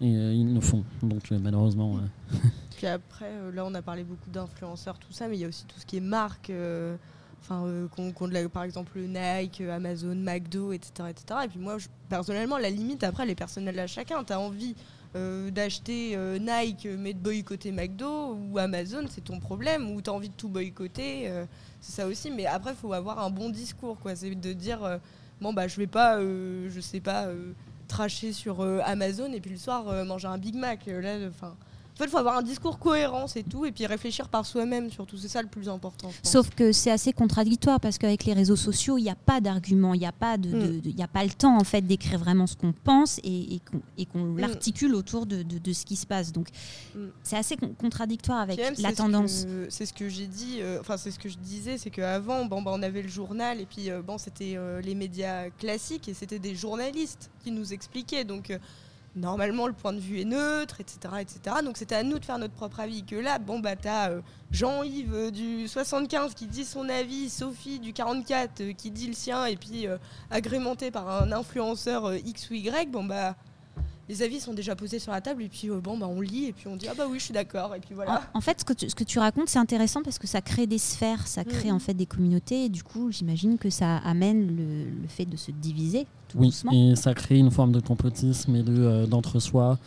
Et 0.00 0.16
euh, 0.16 0.34
ils 0.34 0.52
le 0.52 0.60
font. 0.60 0.82
Donc 1.02 1.30
malheureusement, 1.30 1.98
Après, 2.84 3.26
euh, 3.30 3.52
là, 3.52 3.64
on 3.64 3.74
a 3.74 3.82
parlé 3.82 4.04
beaucoup 4.04 4.30
d'influenceurs, 4.30 4.98
tout 4.98 5.12
ça, 5.12 5.28
mais 5.28 5.36
il 5.36 5.40
y 5.40 5.44
a 5.44 5.48
aussi 5.48 5.64
tout 5.66 5.78
ce 5.78 5.86
qui 5.86 5.96
est 5.96 6.00
marque. 6.00 6.50
euh, 6.50 6.96
Enfin, 7.40 7.64
euh, 7.66 8.48
par 8.48 8.62
exemple 8.62 9.00
Nike, 9.00 9.62
Amazon, 9.62 10.14
McDo, 10.14 10.70
etc., 10.72 11.08
etc. 11.10 11.40
Et 11.44 11.48
puis 11.48 11.58
moi, 11.58 11.76
personnellement, 12.08 12.56
la 12.56 12.70
limite, 12.70 13.02
après, 13.02 13.24
elle 13.24 13.30
est 13.30 13.34
personnelle 13.34 13.80
à 13.80 13.88
chacun. 13.88 14.22
Tu 14.22 14.32
as 14.32 14.38
envie 14.38 14.76
d'acheter 15.50 16.16
Nike, 16.40 16.86
mais 16.98 17.14
de 17.14 17.18
boycotter 17.18 17.72
McDo 17.72 18.34
ou 18.36 18.58
Amazon, 18.58 19.06
c'est 19.10 19.24
ton 19.24 19.40
problème. 19.40 19.90
Ou 19.90 20.00
tu 20.00 20.08
as 20.08 20.12
envie 20.12 20.28
de 20.28 20.34
tout 20.34 20.48
boycotter, 20.48 21.30
c'est 21.80 21.92
ça 21.92 22.06
aussi. 22.06 22.30
Mais 22.30 22.46
après, 22.46 22.70
il 22.70 22.76
faut 22.76 22.92
avoir 22.92 23.18
un 23.18 23.28
bon 23.30 23.50
discours. 23.50 23.98
quoi. 23.98 24.14
C'est 24.14 24.32
de 24.36 24.52
dire, 24.52 25.00
bon, 25.40 25.52
bah, 25.52 25.66
je 25.66 25.76
vais 25.78 25.88
pas, 25.88 26.20
je 26.20 26.80
sais 26.80 27.00
pas, 27.00 27.26
tracher 27.88 28.32
sur 28.32 28.62
Amazon 28.84 29.32
et 29.32 29.40
puis 29.40 29.50
le 29.50 29.58
soir 29.58 30.04
manger 30.04 30.28
un 30.28 30.38
Big 30.38 30.54
Mac. 30.54 30.86
Là, 30.86 31.16
enfin. 31.28 31.56
En 31.94 31.98
fait, 31.98 32.04
il 32.04 32.10
faut 32.10 32.16
avoir 32.16 32.38
un 32.38 32.42
discours 32.42 32.78
cohérent, 32.78 33.26
c'est 33.28 33.42
tout, 33.42 33.66
et 33.66 33.70
puis 33.72 33.84
réfléchir 33.84 34.28
par 34.30 34.46
soi-même, 34.46 34.90
surtout. 34.90 35.18
C'est 35.18 35.28
ça 35.28 35.42
le 35.42 35.48
plus 35.48 35.68
important. 35.68 36.10
Sauf 36.22 36.48
que 36.48 36.72
c'est 36.72 36.90
assez 36.90 37.12
contradictoire 37.12 37.80
parce 37.80 37.98
qu'avec 37.98 38.24
les 38.24 38.32
réseaux 38.32 38.56
sociaux, 38.56 38.96
il 38.96 39.02
n'y 39.02 39.10
a 39.10 39.14
pas 39.14 39.42
d'argument, 39.42 39.92
il 39.92 40.00
n'y 40.00 40.06
a, 40.06 40.12
pas 40.12 40.38
de, 40.38 40.50
de- 40.50 40.56
Mm. 40.56 40.80
de- 40.80 40.88
il 40.88 40.98
y 40.98 41.02
a 41.02 41.06
pas 41.08 41.22
le 41.22 41.30
temps 41.30 41.54
en 41.56 41.64
fait 41.64 41.82
d'écrire 41.82 42.18
vraiment 42.18 42.46
ce 42.46 42.56
qu'on 42.56 42.72
pense 42.72 43.18
et, 43.22 43.60
et 43.98 44.06
qu'on 44.06 44.24
Mm. 44.24 44.38
l'articule 44.38 44.94
autour 44.94 45.26
de, 45.26 45.42
de- 45.42 45.72
ce 45.74 45.84
qui 45.84 45.96
se 45.96 46.06
passe. 46.06 46.32
Donc 46.32 46.48
Mm. 46.94 46.98
c'est 47.22 47.36
assez 47.36 47.56
con- 47.56 47.74
contradictoire 47.78 48.40
avec 48.40 48.58
même, 48.58 48.74
la 48.78 48.88
c'est 48.88 48.94
ce 48.94 48.96
tendance. 49.02 49.44
que- 49.44 49.66
C'est 49.68 49.84
ce 49.86 49.92
que 49.92 50.08
j'ai 50.08 50.26
dit, 50.26 50.58
euh, 50.60 50.80
enfin, 50.80 50.96
c'est 50.96 51.10
ce 51.10 51.18
que 51.18 51.28
je 51.28 51.36
disais, 51.36 51.76
c'est 51.76 51.90
qu'avant, 51.90 52.46
bon, 52.46 52.62
bah, 52.62 52.70
on 52.74 52.82
avait 52.82 53.02
le 53.02 53.08
journal, 53.08 53.60
et 53.60 53.66
puis, 53.66 53.90
euh, 53.90 54.00
bon, 54.00 54.16
c'était 54.16 54.54
euh, 54.56 54.80
les 54.80 54.94
médias 54.94 55.50
classiques, 55.50 56.08
et 56.08 56.14
c'était 56.14 56.38
des 56.38 56.54
journalistes 56.54 57.30
qui 57.44 57.50
nous 57.50 57.74
expliquaient. 57.74 58.24
Donc, 58.24 58.50
normalement, 59.16 59.66
le 59.66 59.72
point 59.72 59.92
de 59.92 59.98
vue 59.98 60.20
est 60.20 60.24
neutre, 60.24 60.80
etc. 60.80 61.14
etc. 61.20 61.56
Donc, 61.64 61.76
c'était 61.76 61.94
à 61.94 62.02
nous 62.02 62.18
de 62.18 62.24
faire 62.24 62.38
notre 62.38 62.54
propre 62.54 62.80
avis. 62.80 63.04
Que 63.04 63.16
là, 63.16 63.38
bon, 63.38 63.60
bah, 63.60 63.76
t'as 63.76 64.10
euh, 64.10 64.20
Jean-Yves 64.50 65.14
euh, 65.14 65.30
du 65.30 65.68
75 65.68 66.34
qui 66.34 66.46
dit 66.46 66.64
son 66.64 66.88
avis, 66.88 67.28
Sophie 67.28 67.78
du 67.78 67.92
44 67.92 68.60
euh, 68.60 68.72
qui 68.72 68.90
dit 68.90 69.06
le 69.06 69.14
sien, 69.14 69.44
et 69.46 69.56
puis 69.56 69.86
agrémenté 70.30 70.90
par 70.90 71.08
un 71.22 71.32
influenceur 71.32 72.14
X 72.14 72.50
ou 72.50 72.54
Y, 72.54 72.90
bon, 72.90 73.04
bah. 73.04 73.36
Les 74.12 74.22
avis 74.22 74.40
sont 74.40 74.52
déjà 74.52 74.76
posés 74.76 74.98
sur 74.98 75.10
la 75.10 75.22
table 75.22 75.42
et 75.42 75.48
puis 75.48 75.70
euh, 75.70 75.80
bon 75.80 75.96
bah 75.96 76.06
on 76.06 76.20
lit 76.20 76.44
et 76.48 76.52
puis 76.52 76.68
on 76.68 76.76
dit 76.76 76.86
ah 76.86 76.92
bah 76.96 77.04
oui 77.10 77.18
je 77.18 77.24
suis 77.24 77.32
d'accord 77.32 77.74
et 77.74 77.80
puis 77.80 77.94
voilà. 77.94 78.20
En, 78.34 78.38
en 78.38 78.40
fait, 78.42 78.60
ce 78.60 78.64
que, 78.64 78.74
tu, 78.74 78.90
ce 78.90 78.94
que 78.94 79.04
tu 79.04 79.18
racontes, 79.18 79.48
c'est 79.48 79.58
intéressant 79.58 80.02
parce 80.02 80.18
que 80.18 80.26
ça 80.26 80.42
crée 80.42 80.66
des 80.66 80.76
sphères, 80.76 81.26
ça 81.26 81.44
crée 81.44 81.70
Mhm. 81.70 81.76
en 81.76 81.78
fait 81.78 81.94
des 81.94 82.04
communautés 82.04 82.66
et 82.66 82.68
du 82.68 82.82
coup, 82.82 83.10
j'imagine 83.10 83.56
que 83.56 83.70
ça 83.70 83.96
amène 83.98 84.48
le, 84.54 84.84
le 85.02 85.08
fait 85.08 85.24
de 85.24 85.36
se 85.38 85.50
diviser 85.50 86.06
tout 86.28 86.36
oui, 86.38 86.48
doucement. 86.48 86.72
et 86.72 86.94
ça 86.94 87.14
crée 87.14 87.38
une 87.38 87.50
forme 87.50 87.72
de 87.72 87.80
complotisme 87.80 88.54
et 88.54 88.62
de, 88.62 88.74
euh, 88.78 89.06
d'entre-soi. 89.06 89.78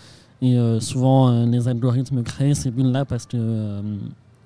Et 0.42 0.58
euh, 0.58 0.80
souvent, 0.80 1.30
euh, 1.30 1.46
les 1.46 1.68
algorithmes 1.68 2.24
créent 2.24 2.56
ces 2.56 2.72
bulles-là 2.72 3.06
parce 3.06 3.28
que 3.28 3.82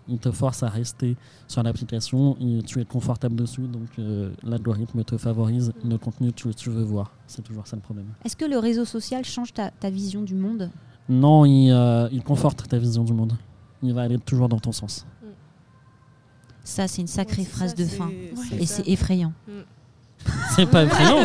ils 0.09 0.17
te 0.19 0.31
forcent 0.31 0.63
à 0.63 0.69
rester 0.69 1.15
sur 1.47 1.61
l'application 1.63 2.35
et 2.41 2.61
tu 2.63 2.81
es 2.81 2.85
confortable 2.85 3.35
dessus. 3.35 3.61
Donc, 3.61 3.87
euh, 3.99 4.31
l'algorithme 4.43 5.03
te 5.03 5.17
favorise 5.17 5.71
le 5.83 5.97
contenu 5.97 6.31
que 6.33 6.49
tu 6.49 6.69
veux 6.69 6.83
voir. 6.83 7.11
C'est 7.27 7.43
toujours 7.43 7.67
ça 7.67 7.75
le 7.75 7.81
problème. 7.81 8.07
Est-ce 8.25 8.35
que 8.35 8.45
le 8.45 8.57
réseau 8.57 8.85
social 8.85 9.23
change 9.23 9.53
ta, 9.53 9.71
ta 9.71 9.89
vision 9.89 10.21
du 10.21 10.35
monde? 10.35 10.69
Non, 11.07 11.45
il, 11.45 11.71
euh, 11.71 12.07
il 12.11 12.23
conforte 12.23 12.67
ta 12.67 12.77
vision 12.77 13.03
du 13.03 13.13
monde. 13.13 13.33
Il 13.81 13.93
va 13.93 14.01
aller 14.01 14.17
toujours 14.19 14.49
dans 14.49 14.59
ton 14.59 14.71
sens. 14.71 15.05
Ça, 16.63 16.87
c'est 16.87 17.01
une 17.01 17.07
sacrée 17.07 17.41
Ouais, 17.43 17.47
phrase 17.47 17.71
ça, 17.71 17.75
de 17.77 17.85
fin. 17.85 18.09
Et 18.59 18.65
c'est 18.65 18.87
effrayant. 18.87 19.33
C'est 20.55 20.65
pas 20.65 20.83
effrayant. 20.83 21.23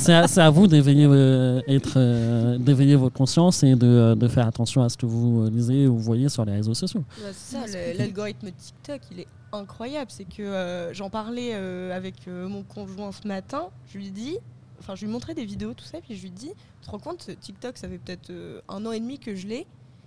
c'est- 0.00 0.40
à, 0.40 0.50
vous 0.50 0.66
d'éveiller, 0.66 1.06
euh, 1.06 1.60
euh, 1.96 2.96
votre 2.96 3.14
conscience 3.16 3.62
et 3.62 3.74
de, 3.74 3.86
euh, 3.86 4.14
de 4.14 4.28
faire 4.28 4.46
attention 4.46 4.82
à 4.82 4.88
ce 4.88 4.96
que 4.96 5.06
vous 5.06 5.48
lisez 5.50 5.86
ou 5.86 5.98
voyez 5.98 6.28
sur 6.28 6.44
les 6.44 6.52
réseaux 6.52 6.74
sociaux. 6.74 7.04
C'est 7.32 7.56
ça, 7.66 7.92
l'algorithme 7.98 8.50
TikTok, 8.50 9.00
il 9.12 9.20
est 9.20 9.28
incroyable. 9.52 10.10
C'est 10.10 10.24
que 10.24 10.90
j'en 10.92 11.10
parlais 11.10 11.54
avec 11.54 12.26
mon 12.26 12.62
conjoint 12.62 13.12
ce 13.12 13.26
matin. 13.26 13.68
Je 13.92 13.98
lui 13.98 14.10
dis, 14.10 14.36
enfin, 14.78 14.94
je 14.94 15.04
lui 15.04 15.12
montrais 15.12 15.34
des 15.34 15.44
vidéos, 15.44 15.74
tout 15.74 15.84
ça, 15.84 15.98
puis 16.00 16.16
je 16.16 16.22
lui 16.22 16.30
dis, 16.30 16.52
tu 16.80 16.86
te 16.86 16.90
rends 16.90 16.98
compte, 16.98 17.30
TikTok, 17.40 17.76
ça 17.76 17.88
fait 17.88 17.98
peut-être 17.98 18.30
un 18.68 18.86
an 18.86 18.92
et 18.92 19.00
demi 19.00 19.18
que 19.18 19.34
je 19.34 19.46
l'ai. 19.46 19.66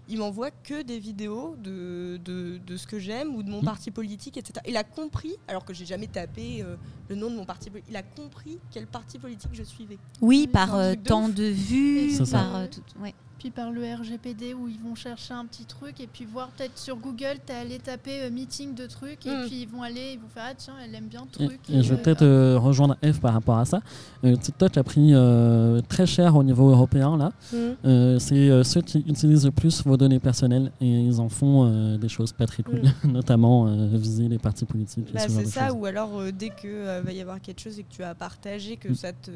Il 0.09 0.17
m'envoie 0.19 0.51
que 0.51 0.81
des 0.81 0.99
vidéos 0.99 1.55
de, 1.57 2.19
de, 2.23 2.57
de 2.65 2.77
ce 2.77 2.85
que 2.85 2.99
j'aime 2.99 3.35
ou 3.35 3.41
de 3.43 3.49
mon 3.49 3.59
Mhm. 3.59 3.65
parti 3.65 3.89
politique, 3.91 4.35
etc. 4.37 4.59
Il 4.67 4.75
a 4.75 4.83
compris, 4.83 5.35
alors 5.47 5.63
que 5.63 5.73
j'ai 5.73 5.85
jamais 5.85 6.07
tapé 6.07 6.61
euh, 6.61 6.75
le 7.09 7.15
nom 7.15 7.29
de 7.29 7.35
mon 7.35 7.45
parti 7.45 7.69
politique, 7.69 7.89
il 7.91 7.95
a 7.95 8.03
compris 8.03 8.59
quel 8.71 8.85
parti 8.85 9.17
politique 9.17 9.51
je 9.53 9.63
suivais. 9.63 9.97
Oui, 10.21 10.47
par 10.47 10.75
euh, 10.75 10.95
de 10.95 11.01
temps 11.01 11.29
de 11.29 11.43
vue, 11.45 12.11
C'est 12.11 12.25
ça. 12.25 12.39
par 12.39 12.55
euh, 12.57 12.67
tout. 12.67 12.81
ouais. 13.01 13.13
Puis 13.39 13.49
par 13.51 13.71
le 13.71 13.81
RGPD 13.81 14.53
où 14.53 14.69
ils 14.69 14.79
vont 14.79 14.95
chercher 14.95 15.33
un 15.33 15.45
petit 15.45 15.65
truc 15.65 15.99
et 15.99 16.07
puis 16.07 16.23
voir 16.23 16.47
peut-être 16.49 16.77
sur 16.77 16.95
Google, 16.95 17.39
t'es 17.45 17.53
allé 17.53 17.77
taper 17.77 18.21
euh, 18.23 18.29
meeting 18.29 18.73
de 18.73 18.85
trucs 18.87 19.25
et 19.25 19.29
Mm. 19.29 19.47
puis 19.47 19.61
ils 19.63 19.67
vont 19.67 19.81
aller, 19.83 20.13
ils 20.13 20.19
vont 20.19 20.29
faire 20.33 20.43
ah 20.51 20.53
tiens, 20.55 20.75
elle 20.83 20.95
aime 20.95 21.07
bien 21.07 21.25
le 21.39 21.43
Et, 21.43 21.47
truc. 21.47 21.59
et 21.69 21.83
je 21.83 21.93
vais 21.93 21.99
euh, 21.99 22.03
peut-être 22.03 22.21
euh, 22.21 22.57
rejoindre 22.57 22.95
F 23.03 23.19
par 23.19 23.33
rapport 23.33 23.57
à 23.57 23.65
ça. 23.65 23.81
Euh, 24.23 24.35
TikTok 24.37 24.77
a 24.77 24.83
pris 24.83 25.09
euh, 25.13 25.81
très 25.89 26.05
cher 26.05 26.35
au 26.37 26.43
niveau 26.43 26.69
européen 26.69 27.17
là. 27.17 27.33
Euh, 27.53 28.17
c'est 28.19 28.49
euh, 28.49 28.63
ceux 28.63 28.81
qui 28.81 28.99
utilisent 28.99 29.45
le 29.45 29.51
plus 29.51 29.83
vos 29.85 29.97
données 29.97 30.19
personnelles 30.19 30.71
et 30.79 30.87
ils 30.87 31.19
en 31.19 31.27
font 31.27 31.65
euh, 31.65 31.97
des 31.97 32.07
choses 32.09 32.31
pas 32.31 32.45
très 32.45 32.63
cool, 32.63 32.83
notamment 33.03 33.67
euh, 33.67 33.87
viser 33.93 34.29
les 34.29 34.37
partis 34.39 34.65
politiques. 34.65 35.11
Bah, 35.13 35.19
c'est 35.27 35.45
ça, 35.47 35.67
choses. 35.67 35.77
ou 35.79 35.85
alors 35.85 36.17
euh, 36.19 36.31
dès 36.31 36.49
que 36.49 36.67
euh, 36.67 37.01
va 37.03 37.11
y 37.11 37.19
avoir 37.19 37.41
quelque 37.41 37.59
chose 37.59 37.77
et 37.79 37.83
que 37.83 37.91
tu 37.91 38.03
as 38.03 38.15
partagé, 38.15 38.77
que 38.77 38.93
ça 38.93 39.11
te 39.11 39.31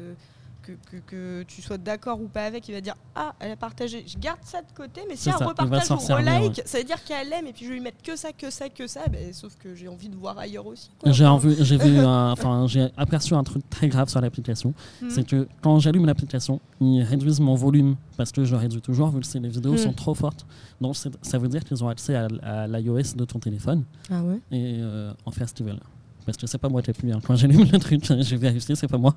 que, 0.90 0.96
que, 0.96 1.02
que 1.06 1.42
tu 1.44 1.62
sois 1.62 1.78
d'accord 1.78 2.20
ou 2.20 2.28
pas 2.28 2.44
avec, 2.44 2.68
il 2.68 2.72
va 2.72 2.80
dire 2.80 2.94
ah 3.14 3.34
elle 3.40 3.52
a 3.52 3.56
partagé, 3.56 4.04
je 4.06 4.18
garde 4.18 4.38
ça 4.42 4.60
de 4.62 4.72
côté, 4.76 5.00
mais 5.08 5.16
si 5.16 5.28
elle 5.28 5.34
ça, 5.36 5.46
repartage 5.46 5.90
ou 5.90 5.98
relike, 6.16 6.62
ça 6.64 6.78
veut 6.78 6.84
dire 6.84 7.02
qu'elle 7.04 7.32
aime 7.32 7.46
et 7.46 7.52
puis 7.52 7.64
je 7.64 7.70
vais 7.70 7.76
lui 7.76 7.82
mettre 7.82 8.02
que 8.02 8.16
ça, 8.16 8.32
que 8.32 8.50
ça, 8.50 8.68
que 8.68 8.86
ça, 8.86 9.00
ben, 9.10 9.32
sauf 9.32 9.56
que 9.56 9.74
j'ai 9.74 9.88
envie 9.88 10.08
de 10.08 10.16
voir 10.16 10.38
ailleurs 10.38 10.66
aussi. 10.66 10.90
J'ai 11.06 11.24
Enfin, 12.04 12.66
aperçu 12.96 13.34
un 13.34 13.42
truc 13.44 13.68
très 13.70 13.88
grave 13.88 14.08
sur 14.08 14.20
l'application. 14.20 14.74
mm. 15.02 15.10
C'est 15.10 15.26
que 15.26 15.48
quand 15.62 15.78
j'allume 15.78 16.06
l'application, 16.06 16.60
ils 16.80 17.02
réduisent 17.02 17.40
mon 17.40 17.54
volume 17.54 17.96
parce 18.16 18.32
que 18.32 18.44
je 18.44 18.54
réduis 18.54 18.80
toujours 18.80 19.08
vu 19.08 19.20
que 19.20 19.38
les 19.38 19.48
vidéos 19.48 19.72
Mm. 19.74 19.78
sont 19.78 19.92
trop 19.92 20.14
fortes. 20.14 20.46
Donc 20.80 20.96
ça 20.96 21.38
veut 21.38 21.48
dire 21.48 21.64
qu'ils 21.64 21.82
ont 21.84 21.88
accès 21.88 22.14
à, 22.14 22.28
à 22.42 22.66
l'iOS 22.66 23.14
de 23.16 23.24
ton 23.24 23.38
téléphone 23.38 23.84
Ah 24.10 24.22
ouais? 24.22 24.40
Et 24.50 24.76
euh, 24.80 25.12
en 25.24 25.30
festival. 25.30 25.78
Parce 26.26 26.36
que 26.36 26.46
c'est 26.46 26.58
pas 26.58 26.68
moi 26.68 26.82
qui 26.82 26.90
ai 26.90 26.94
appuyé. 26.94 27.12
hein. 27.14 27.20
Quand 27.26 27.36
j'allume 27.36 27.64
le 27.72 27.78
truc, 27.78 28.04
j'ai 28.20 28.36
vérifié, 28.36 28.74
c'est 28.74 28.86
pas 28.88 28.98
moi. 28.98 29.14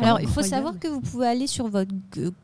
Alors, 0.00 0.18
il 0.20 0.24
faut 0.26 0.40
Incroyable. 0.40 0.48
savoir 0.48 0.78
que 0.78 0.88
vous 0.88 1.00
pouvez 1.00 1.26
aller 1.26 1.46
sur, 1.46 1.68
votre, 1.68 1.92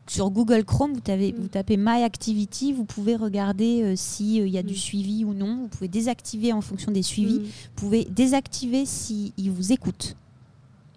sur 0.07 0.29
Google 0.29 0.63
Chrome, 0.63 0.93
vous, 0.93 0.99
tapez- 0.99 1.33
vous 1.37 1.47
tapez 1.47 1.75
My 1.77 2.03
Activity, 2.03 2.71
vous 2.71 2.85
pouvez 2.85 3.15
regarder 3.15 3.95
s'il 3.95 4.47
y 4.47 4.57
a 4.57 4.63
du 4.63 4.73
Mm. 4.73 4.77
suivi 4.77 5.25
ou 5.25 5.33
non. 5.33 5.57
Vous 5.63 5.67
pouvez 5.67 5.87
désactiver 5.87 6.53
en 6.53 6.61
fonction 6.61 6.91
des 6.91 7.01
suivis. 7.03 7.39
Mm. 7.39 7.43
Vous 7.43 7.49
pouvez 7.75 8.05
désactiver 8.05 8.85
s'ils 8.85 9.33
vous 9.51 9.71
écoutent. 9.71 10.15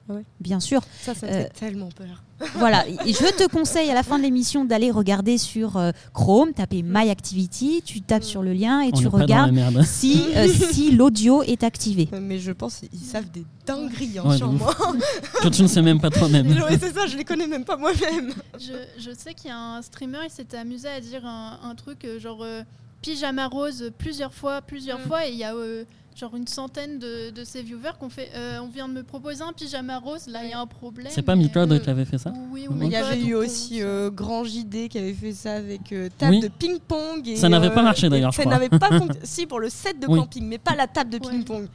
Ouais. 0.09 0.23
Bien 0.41 0.61
sûr. 0.61 0.83
Ça, 1.01 1.15
ça 1.15 1.27
me 1.27 1.33
Euh, 1.33 1.43
fait 1.45 1.49
tellement 1.51 1.89
peur. 1.89 2.23
voilà. 2.57 2.87
Et 3.07 3.13
je 3.15 3.37
te 3.37 3.49
conseille 3.49 3.91
à 3.91 3.95
la 3.95 4.03
fin 4.03 4.19
de 4.19 4.23
l'émission 4.25 4.65
d'aller 4.67 4.91
regarder 4.91 5.39
sur 5.39 5.77
euh, 5.79 5.93
Chrome, 6.13 6.53
taper 6.53 6.83
My 6.85 7.09
Activity, 7.09 7.81
tu 7.85 8.01
tapes 8.03 8.23
Mm. 8.23 8.27
sur 8.27 8.43
le 8.43 8.53
lien 8.53 8.81
et 8.83 8.89
On 8.93 8.99
tu 8.99 9.07
regardes 9.07 9.55
si, 9.85 10.23
euh, 10.37 10.47
si 10.49 10.91
l'audio 10.93 11.43
est 11.45 11.63
activé. 11.63 12.09
Mais 12.21 12.39
je 12.39 12.53
pense 12.53 12.81
qu'ils 12.81 12.99
savent 12.99 13.31
des 13.31 13.45
dingueries 13.65 14.19
hein, 14.19 14.29
Ouais, 14.29 14.39
moi. 14.59 14.75
que 15.43 15.49
tu 15.49 15.63
ne 15.63 15.69
sais 15.69 15.81
même 15.83 16.01
pas 16.01 16.11
toi-même. 16.11 16.49
Ouais, 16.49 16.79
c'est 16.79 16.93
ça, 16.93 17.07
je 17.07 17.17
les 17.17 17.25
connais 17.25 17.47
même 17.47 17.65
pas 17.65 17.77
moi-même. 17.79 18.33
Je, 18.59 18.73
je 18.99 19.11
sais 19.17 19.33
qu'il 19.33 19.49
y 19.49 19.53
a 19.53 19.59
un 19.59 19.81
streamer, 19.83 20.19
il 20.27 20.31
s'était 20.31 20.59
amusé 20.59 20.89
à 20.89 21.01
dire 21.01 21.25
un, 21.25 21.59
un 21.63 21.75
truc 21.75 22.07
genre 22.21 22.43
euh, 22.43 22.63
pyjama 23.05 23.47
rose 23.49 23.91
plusieurs 23.99 24.33
fois, 24.35 24.63
plusieurs 24.63 24.99
Mm. 24.99 25.03
fois, 25.09 25.27
et 25.27 25.31
il 25.33 25.37
y 25.39 25.45
a 25.45 25.55
euh, 25.55 25.85
genre 26.17 26.35
une 26.37 26.47
centaine 26.47 26.99
de, 26.99 27.31
de 27.31 27.45
ses 27.45 27.63
viewers 27.63 27.93
qu'on 27.99 28.09
fait. 28.09 28.31
euh, 28.35 28.59
on 28.63 28.69
vient 28.69 28.89
de 28.89 28.95
me 28.95 29.03
proposer 29.03 29.43
un 29.43 29.53
pyjama 29.53 29.99
rose, 29.99 30.27
là 30.29 30.45
il 30.45 30.51
y 30.51 30.53
a 30.53 30.61
un 30.61 30.67
problème. 30.67 31.09
C'est 31.15 31.23
pas 31.23 31.35
Micode 31.37 31.73
euh, 31.73 31.79
qui 31.79 31.91
avait 31.91 32.05
fait 32.05 32.19
ça 32.19 32.33
Oui, 32.51 32.67
Mais 32.71 32.77
Mais 32.77 32.87
il 32.87 32.93
y 32.93 32.97
avait 32.97 33.21
eu 33.21 33.35
aussi 33.35 33.83
euh, 33.83 34.11
Grand 34.11 34.45
JD 34.45 34.89
qui 34.89 34.99
avait 34.99 35.13
fait 35.13 35.33
ça 35.33 35.55
avec 35.55 35.93
euh, 35.93 36.09
table 36.17 36.33
Oui. 36.37 36.41
de 36.41 36.49
ping-pong. 36.49 37.35
Ça 37.37 37.49
n'avait 37.49 37.71
pas 37.71 37.81
euh, 37.81 37.85
marché, 37.85 38.09
d'ailleurs, 38.09 38.33
je 38.33 38.37
Ça 38.37 38.43
crois. 38.45 38.55
n'avait 38.55 38.69
pas 38.71 38.89
fonctionné. 38.99 39.21
si, 39.25 39.47
pour 39.47 39.61
le 39.61 39.69
set 39.69 39.99
de 40.01 40.07
Oui. 40.07 40.19
camping, 40.21 40.47
mais 40.47 40.59
pas 40.59 40.75
la 40.77 40.87
table 40.87 41.11
de 41.11 41.19
ping-pong. 41.19 41.67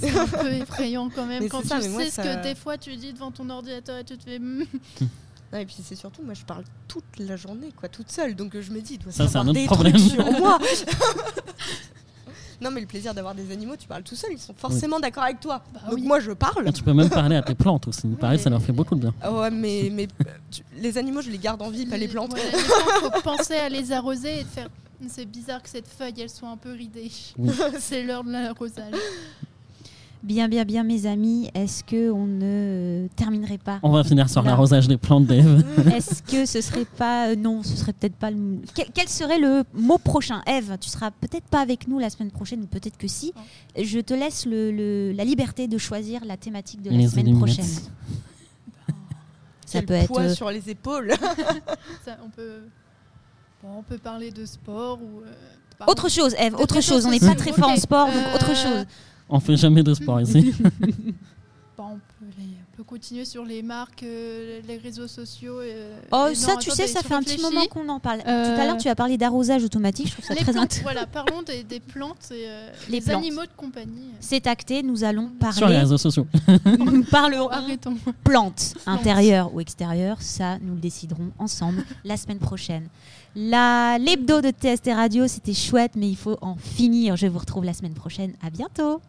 C'est 0.00 0.16
un 0.18 0.26
peu 0.26 0.50
effrayant 0.52 1.08
quand 1.14 1.26
même 1.30 1.42
Mais 1.42 1.48
quand 1.48 1.60
tu 1.62 1.68
ça, 1.68 1.78
mais 1.78 1.88
moi, 1.88 2.02
sais 2.04 2.10
ce 2.10 2.16
ça- 2.22 2.36
que 2.36 2.42
des 2.42 2.54
fois 2.54 2.76
tu 2.78 2.96
dis 2.96 3.12
devant 3.12 3.30
ton 3.30 3.48
ordinateur 3.50 3.98
et 3.98 4.04
tu 4.04 4.16
te 4.18 4.24
fais. 4.24 4.40
Non, 5.54 5.60
et 5.60 5.66
puis 5.66 5.76
c'est 5.84 5.94
surtout, 5.94 6.20
moi 6.22 6.34
je 6.34 6.44
parle 6.44 6.64
toute 6.88 7.04
la 7.20 7.36
journée, 7.36 7.68
quoi, 7.78 7.88
toute 7.88 8.10
seule. 8.10 8.34
Donc 8.34 8.56
euh, 8.56 8.60
je 8.60 8.72
me 8.72 8.80
dis, 8.80 8.94
il 8.94 8.98
doit 8.98 9.12
Ça, 9.12 9.26
c'est 9.28 9.32
savoir 9.34 9.44
un 9.44 9.48
autre 9.50 9.60
des 9.60 9.66
problème. 9.66 9.92
trucs 9.92 10.10
sur 10.10 10.32
moi. 10.32 10.58
non, 12.60 12.70
mais 12.72 12.80
le 12.80 12.86
plaisir 12.88 13.14
d'avoir 13.14 13.34
des 13.36 13.52
animaux, 13.52 13.76
tu 13.76 13.86
parles 13.86 14.02
tout 14.02 14.16
seul, 14.16 14.30
ils 14.32 14.38
sont 14.40 14.54
forcément 14.54 14.98
d'accord 14.98 15.22
avec 15.22 15.38
toi. 15.38 15.62
Bah 15.72 15.80
donc 15.86 15.94
oui. 15.94 16.02
moi 16.02 16.18
je 16.18 16.32
parle. 16.32 16.68
Et 16.68 16.72
tu 16.72 16.82
peux 16.82 16.92
même 16.92 17.08
parler 17.08 17.36
à 17.36 17.42
tes 17.42 17.54
plantes 17.54 17.86
aussi. 17.86 18.02
Il 18.04 18.16
paraît 18.16 18.36
que 18.36 18.42
ça 18.42 18.50
leur 18.50 18.62
fait 18.62 18.72
beaucoup 18.72 18.96
de 18.96 19.00
bien. 19.08 19.14
Ouais, 19.30 19.50
mais, 19.50 19.90
mais 19.92 20.08
euh, 20.26 20.30
tu- 20.50 20.62
les 20.76 20.98
animaux, 20.98 21.22
je 21.22 21.30
les 21.30 21.38
garde 21.38 21.62
en 21.62 21.70
vie, 21.70 21.86
pas 21.86 21.96
les 21.98 22.08
plantes. 22.08 22.34
Les 22.34 22.42
plantes, 22.50 23.12
faut 23.14 23.20
penser 23.22 23.54
à 23.54 23.68
les 23.68 23.92
arroser 23.92 24.40
et 24.40 24.42
de 24.44 24.48
faire. 24.48 24.68
C'est 25.06 25.26
bizarre 25.26 25.62
que 25.62 25.68
cette 25.68 25.86
feuille 25.88 26.14
elle 26.18 26.30
soit 26.30 26.48
un 26.48 26.56
peu 26.56 26.72
ridée. 26.72 27.12
Oui. 27.38 27.50
c'est 27.78 28.02
l'heure 28.02 28.24
de 28.24 28.32
l'arrosage. 28.32 28.94
Bien, 30.24 30.48
bien, 30.48 30.64
bien, 30.64 30.84
mes 30.84 31.04
amis, 31.04 31.50
est-ce 31.52 31.84
que 31.84 32.10
on 32.10 32.26
ne 32.26 33.08
terminerait 33.14 33.58
pas 33.58 33.78
On 33.82 33.90
va 33.90 34.02
finir 34.04 34.30
sur 34.30 34.42
l'arrosage 34.42 34.88
des 34.88 34.96
plantes 34.96 35.26
d'Eve. 35.26 35.62
Est-ce 35.94 36.22
que 36.22 36.46
ce 36.46 36.62
serait 36.62 36.86
pas 36.86 37.28
euh, 37.28 37.36
non, 37.36 37.62
ce 37.62 37.76
serait 37.76 37.92
peut-être 37.92 38.16
pas 38.16 38.30
le 38.30 38.62
quel, 38.74 38.86
quel 38.94 39.06
serait 39.10 39.38
le 39.38 39.64
mot 39.74 39.98
prochain? 39.98 40.40
Eve, 40.46 40.78
tu 40.80 40.88
seras 40.88 41.10
peut-être 41.10 41.44
pas 41.48 41.60
avec 41.60 41.88
nous 41.88 41.98
la 41.98 42.08
semaine 42.08 42.30
prochaine 42.30 42.62
ou 42.62 42.66
peut-être 42.66 42.96
que 42.96 43.06
si. 43.06 43.34
Je 43.76 43.98
te 44.00 44.14
laisse 44.14 44.46
le, 44.46 44.72
le- 44.72 45.12
la 45.12 45.24
liberté 45.24 45.68
de 45.68 45.76
choisir 45.76 46.24
la 46.24 46.38
thématique 46.38 46.80
de 46.80 46.88
la 46.88 46.96
Les 46.96 47.08
semaine 47.08 47.36
prochaine. 47.36 47.64
Ça 49.66 49.80
Quel 49.80 49.84
peut 49.86 49.94
être 49.94 50.06
poids 50.06 50.22
euh, 50.22 50.34
sur 50.34 50.50
les 50.50 50.70
épaules? 50.70 51.12
Ça, 52.04 52.16
on 52.24 52.30
peut. 52.30 52.62
bon, 53.62 53.68
on 53.78 53.82
peut 53.82 53.98
parler 53.98 54.30
de 54.30 54.46
sport 54.46 55.00
ou. 55.02 55.20
euh, 55.20 55.84
autre 55.86 56.08
chose 56.08 56.34
Eve, 56.38 56.54
autre 56.54 56.80
chose, 56.80 57.04
on 57.04 57.10
n'est 57.10 57.20
pas 57.20 57.34
très 57.34 57.52
fort 57.52 57.68
en 57.68 57.76
sport 57.76 58.06
donc 58.06 58.14
Euh, 58.16 58.34
autre 58.36 58.56
chose. 58.56 58.86
On 59.28 59.40
fait 59.40 59.56
jamais 59.56 59.82
de 59.82 59.94
sport 59.94 60.20
ici. 60.20 60.52
Bon, 61.76 61.86
on, 61.86 61.94
peut 61.96 62.30
les- 62.38 62.44
on 62.72 62.76
peut 62.76 62.84
continuer 62.84 63.24
sur 63.24 63.44
les 63.44 63.60
marques, 63.60 64.04
euh, 64.04 64.60
les 64.68 64.76
réseaux 64.76 65.08
sociaux. 65.08 65.58
euh, 65.58 65.98
Oh, 66.12 66.28
ça 66.32 66.52
non, 66.52 66.58
tu 66.60 66.70
sais, 66.70 66.86
ça 66.86 67.00
fait 67.02 67.14
un 67.14 67.20
petit 67.20 67.42
moment 67.42 67.64
qu'on 67.68 67.88
en 67.88 67.98
parle. 67.98 68.20
Euh, 68.28 68.54
Tout 68.54 68.60
à 68.60 68.66
l'heure, 68.66 68.76
tu 68.76 68.86
as 68.88 68.94
parlé 68.94 69.18
d'arrosage 69.18 69.64
automatique, 69.64 70.06
je 70.06 70.12
trouve 70.12 70.24
ça 70.24 70.34
Les 70.34 70.40
très 70.42 70.52
plantes, 70.52 70.66
intéressant. 70.66 70.82
voilà, 70.84 71.06
parlons 71.06 71.42
des, 71.42 71.64
des 71.64 71.80
plantes 71.80 72.28
et 72.30 72.44
euh, 72.46 72.70
Les 72.88 72.92
les, 72.92 73.00
plantes. 73.00 73.16
animaux 73.16 73.42
de 73.42 73.50
compagnie. 73.56 74.10
C'est 74.20 74.46
acté, 74.46 74.84
nous 74.84 75.02
allons 75.02 75.30
sur 75.50 75.66
les 75.66 75.72
parler 75.72 75.78
réseaux 75.78 75.98
sociaux. 75.98 76.28
nous 76.78 77.02
parlerons 77.02 77.48
Arrêtons. 77.48 77.96
plantes, 78.22 78.74
intérieures 78.86 79.52
ou 79.52 79.58
extérieures, 79.60 80.22
ça 80.22 80.58
nous 80.60 80.74
le 80.74 80.80
déciderons 80.80 81.32
ensemble 81.40 81.84
la 82.04 82.16
semaine 82.16 82.38
prochaine. 82.38 82.86
La 83.34 83.98
l'hebdo 83.98 84.40
de 84.40 84.50
TST 84.50 84.90
Radio, 84.94 85.26
c'était 85.26 85.54
chouette, 85.54 85.94
mais 85.96 86.08
il 86.08 86.16
faut 86.16 86.38
en 86.40 86.54
finir. 86.54 87.16
Je 87.16 87.26
vous 87.26 87.40
retrouve 87.40 87.64
la 87.64 87.72
semaine 87.74 87.94
prochaine. 87.94 88.34
À 88.46 88.50
bientôt. 88.50 89.00